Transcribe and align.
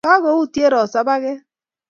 Kagoutye 0.05 0.65
Rosa 0.73 0.99
paket 1.07 1.39